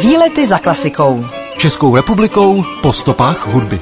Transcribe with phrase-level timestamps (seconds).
[0.00, 1.24] Výlety za klasikou.
[1.56, 3.80] Českou republikou po stopách hudby.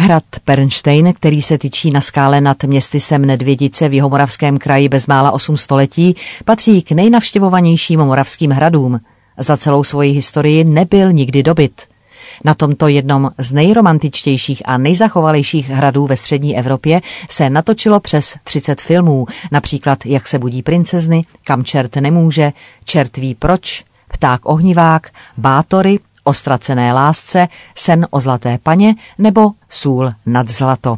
[0.00, 5.56] Hrad Pernstein, který se tyčí na skále nad městysem Nedvědice v Jihomoravském kraji bezmála 8
[5.56, 9.00] století, patří k nejnavštěvovanějším moravským hradům.
[9.38, 11.95] Za celou svoji historii nebyl nikdy dobyt.
[12.44, 18.80] Na tomto jednom z nejromantičtějších a nejzachovalejších hradů ve střední Evropě se natočilo přes 30
[18.80, 22.52] filmů, například Jak se budí princezny, Kam čert nemůže,
[22.84, 30.10] Čert ví proč, Pták ohnivák, Bátory, O ztracené lásce, Sen o zlaté paně nebo Sůl
[30.26, 30.96] nad zlato.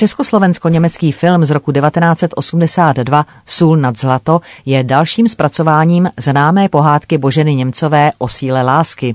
[0.00, 8.12] Československo-německý film z roku 1982 Sůl nad zlato je dalším zpracováním známé pohádky Boženy Němcové
[8.18, 9.14] o síle lásky.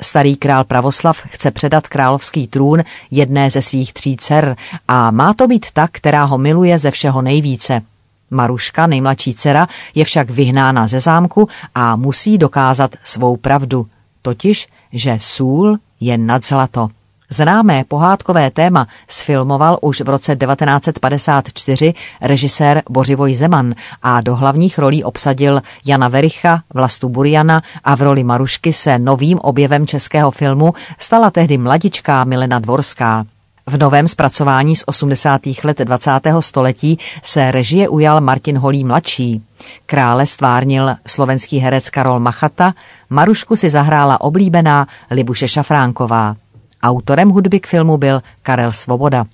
[0.00, 4.56] Starý král Pravoslav chce předat královský trůn jedné ze svých tří dcer
[4.88, 7.82] a má to být ta, která ho miluje ze všeho nejvíce.
[8.30, 13.86] Maruška, nejmladší dcera, je však vyhnána ze zámku a musí dokázat svou pravdu,
[14.22, 16.88] totiž, že sůl je nad zlato.
[17.30, 25.04] Známé pohádkové téma sfilmoval už v roce 1954 režisér Bořivoj Zeman a do hlavních rolí
[25.04, 31.30] obsadil Jana Vericha, Vlastu Buriana a v roli Marušky se novým objevem českého filmu stala
[31.30, 33.24] tehdy mladičká Milena Dvorská.
[33.66, 35.40] V novém zpracování z 80.
[35.64, 36.10] let 20.
[36.40, 39.42] století se režie ujal Martin Holý mladší.
[39.86, 42.74] Krále stvárnil slovenský herec Karol Machata,
[43.10, 46.36] Marušku si zahrála oblíbená Libuše Šafránková.
[46.84, 49.24] Autorem hudby k filmu byl Karel Svoboda.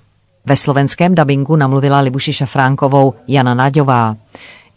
[0.46, 4.16] Ve slovenském dabingu namluvila Libuši Šafránkovou Jana Naďová.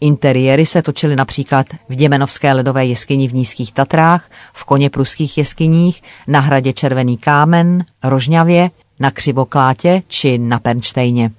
[0.00, 6.02] Interiéry se točily například v Děmenovské ledové jeskyni v Nízkých Tatrách, v koně pruských jeskyních,
[6.28, 11.30] na hradě Červený kámen, Rožňavě, na Křivoklátě či na Pernštejně.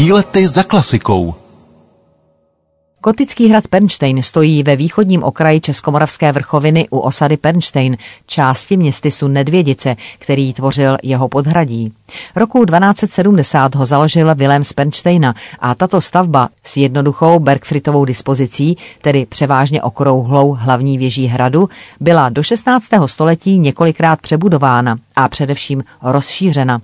[0.00, 1.34] Výlety za klasikou.
[3.04, 7.96] Gotický hrad Pernstein stojí ve východním okraji Českomoravské vrchoviny u osady Pernstein,
[8.26, 11.92] části městysu Nedvědice, který tvořil jeho podhradí.
[12.36, 19.26] Roku 1270 ho založil Vilém z Pernsteina a tato stavba s jednoduchou Bergfritovou dispozicí, tedy
[19.26, 21.68] převážně okrouhlou hlavní věží hradu,
[22.00, 22.86] byla do 16.
[23.06, 26.80] století několikrát přebudována a především rozšířena.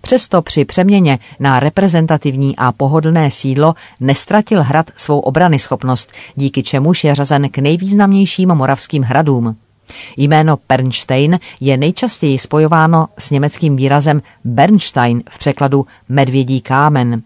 [0.00, 7.04] Přesto při přeměně na reprezentativní a pohodlné sídlo nestratil hrad svou obrany schopnost, díky čemuž
[7.04, 9.56] je řazen k nejvýznamnějším moravským hradům.
[10.16, 17.22] Jméno Pernstein je nejčastěji spojováno s německým výrazem Bernstein v překladu medvědí kámen.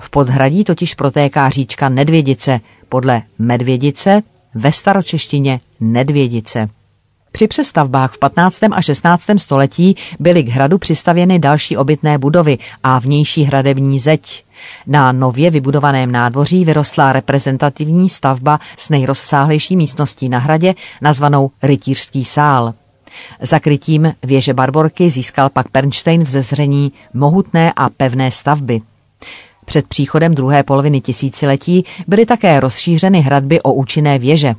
[0.00, 4.22] V podhradí totiž protéká říčka Nedvědice, podle Medvědice
[4.54, 6.68] ve staročeštině Nedvědice.
[7.32, 8.60] Při přestavbách v 15.
[8.70, 9.22] a 16.
[9.36, 14.44] století byly k hradu přistavěny další obytné budovy a vnější hradební zeď.
[14.86, 22.74] Na nově vybudovaném nádvoří vyrostla reprezentativní stavba s nejrozsáhlejší místností na hradě, nazvanou Rytířský sál.
[23.40, 28.80] Zakrytím věže Barborky získal pak Pernstein v zezření mohutné a pevné stavby.
[29.64, 34.54] Před příchodem druhé poloviny tisíciletí byly také rozšířeny hradby o účinné věže.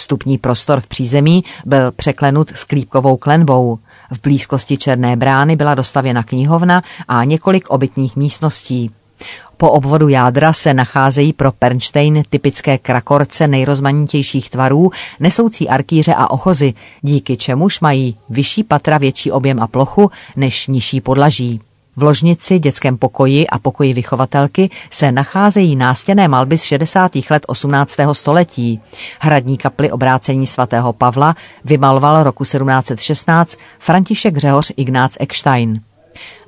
[0.00, 3.78] Vstupní prostor v přízemí byl překlenut sklípkovou klenbou.
[4.10, 8.90] V blízkosti Černé brány byla dostavěna knihovna a několik obytných místností.
[9.56, 16.74] Po obvodu jádra se nacházejí pro Pernstein typické krakorce nejrozmanitějších tvarů, nesoucí arkýře a ochozy,
[17.02, 21.60] díky čemuž mají vyšší patra větší objem a plochu než nižší podlaží.
[22.00, 27.12] V ložnici, dětském pokoji a pokoji vychovatelky se nacházejí nástěné malby z 60.
[27.30, 27.96] let 18.
[28.12, 28.80] století.
[29.20, 35.80] Hradní kapli obrácení svatého Pavla vymaloval roku 1716 František Řehoř Ignác Eckstein.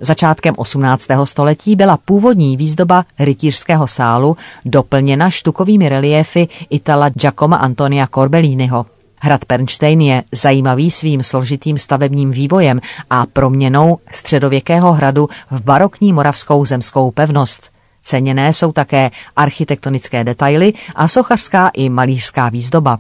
[0.01, 1.07] Začátkem 18.
[1.25, 8.87] století byla původní výzdoba rytířského sálu doplněna štukovými reliéfy Itala Giacomo Antonia Corbelliniho.
[9.25, 12.81] Hrad Pernstein je zajímavý svým složitým stavebním vývojem
[13.11, 17.71] a proměnou středověkého hradu v barokní moravskou zemskou pevnost.
[18.03, 22.99] Ceněné jsou také architektonické detaily a sochařská i malířská výzdoba.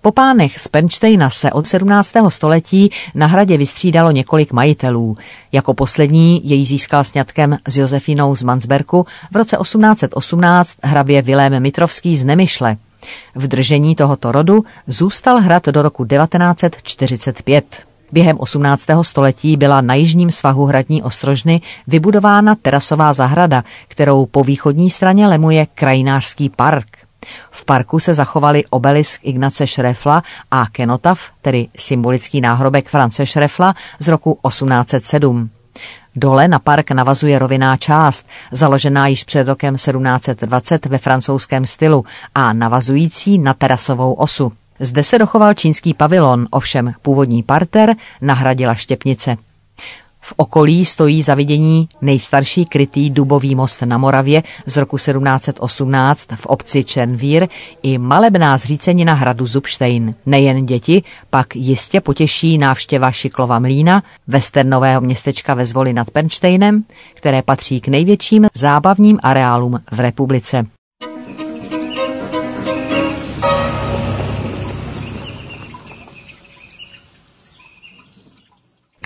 [0.00, 2.12] Po pánech z Pernštejna se od 17.
[2.28, 5.16] století na hradě vystřídalo několik majitelů.
[5.52, 12.16] Jako poslední jej získal sňatkem s Josefinou z Mansberku v roce 1818 hrabě Vilém Mitrovský
[12.16, 12.76] z Nemyšle.
[13.34, 17.64] V držení tohoto rodu zůstal hrad do roku 1945.
[18.12, 18.86] Během 18.
[19.02, 25.66] století byla na jižním svahu hradní ostrožny vybudována terasová zahrada, kterou po východní straně lemuje
[25.74, 26.86] krajinářský park.
[27.50, 34.08] V parku se zachovali obelisk Ignace Šrefla a kenotaf, tedy symbolický náhrobek France Šrefla z
[34.08, 35.50] roku 1807.
[36.16, 42.04] Dole na park navazuje rovinná část, založená již před rokem 1720 ve francouzském stylu
[42.34, 44.52] a navazující na terasovou osu.
[44.80, 49.36] Zde se dochoval čínský pavilon, ovšem původní parter nahradila štěpnice.
[50.24, 56.84] V okolí stojí zavidění nejstarší krytý dubový most na Moravě z roku 1718 v obci
[56.84, 57.48] Černvír
[57.82, 60.14] i malebná zřícenina hradu Zubštejn.
[60.26, 66.84] Nejen děti pak jistě potěší návštěva Šiklova mlína, westernového městečka ve Zvoli nad Pernštejnem,
[67.14, 70.66] které patří k největším zábavním areálům v republice.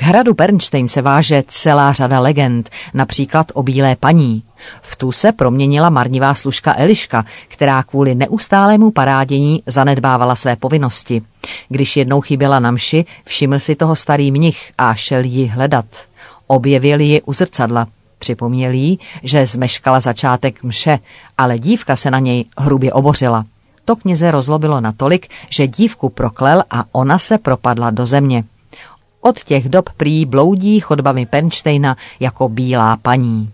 [0.07, 4.43] Hradu Bernstein se váže celá řada legend, například o bílé paní.
[4.83, 11.23] V tu se proměnila marnivá služka Eliška, která kvůli neustálému parádění zanedbávala své povinnosti.
[11.69, 15.85] Když jednou chyběla na mši, všiml si toho starý mnich a šel ji hledat.
[16.47, 17.87] Objevil ji u zrcadla.
[18.19, 20.99] Připomněl jí, že zmeškala začátek mše,
[21.39, 23.45] ale dívka se na něj hrubě obořila.
[23.85, 28.45] To kněze rozlobilo natolik, že dívku proklel a ona se propadla do země.
[29.21, 33.51] Od těch dob prý bloudí chodbami Pernštejna jako bílá paní.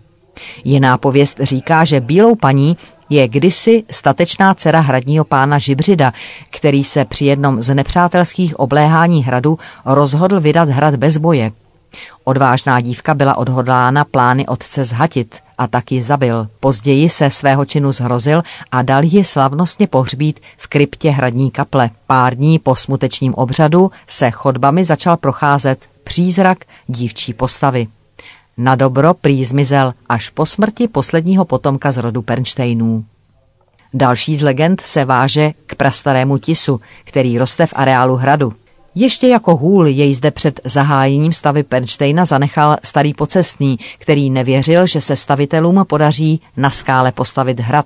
[0.63, 2.77] Jiná pověst říká, že bílou paní
[3.09, 6.13] je kdysi statečná dcera hradního pána Žibřida,
[6.49, 11.51] který se při jednom z nepřátelských obléhání hradu rozhodl vydat hrad bez boje.
[12.23, 16.47] Odvážná dívka byla odhodlána plány otce zhatit a taky zabil.
[16.59, 21.89] Později se svého činu zhrozil a dal ji slavnostně pohřbít v kryptě hradní kaple.
[22.07, 26.57] Pár dní po smutečním obřadu se chodbami začal procházet přízrak
[26.87, 27.87] dívčí postavy.
[28.57, 33.05] Na dobro prý zmizel až po smrti posledního potomka z rodu Pernštejnů.
[33.93, 38.53] Další z legend se váže k prastarému tisu, který roste v areálu hradu.
[38.95, 45.01] Ještě jako hůl jej zde před zahájením stavy Pernštejna zanechal starý pocestný, který nevěřil, že
[45.01, 47.85] se stavitelům podaří na skále postavit hrad.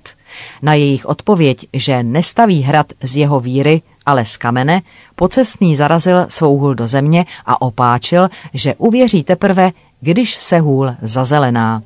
[0.62, 4.82] Na jejich odpověď, že nestaví hrad z jeho víry, ale z kamene,
[5.16, 9.72] pocestný zarazil svou hůl do země a opáčil, že uvěří teprve,
[10.02, 11.84] když se hůl zazelená.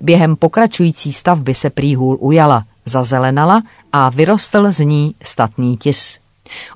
[0.00, 6.21] Během pokračující stavby se prý hůl ujala, zazelenala a vyrostl z ní statný tis.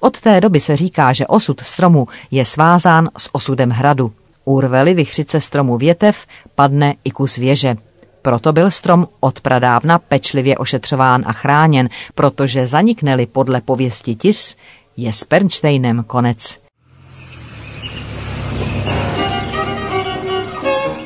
[0.01, 4.13] Od té doby se říká, že osud stromu je svázán s osudem hradu.
[4.45, 7.77] Urveli vychřice stromu větev, padne i kus věže.
[8.23, 14.57] Proto byl strom od pradávna pečlivě ošetřován a chráněn, protože zanikneli podle pověsti tis,
[14.97, 16.59] je s Pernštejnem konec.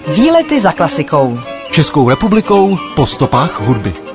[0.08, 1.38] Výlety za klasikou.
[1.70, 4.09] Českou republikou po stopách hudby.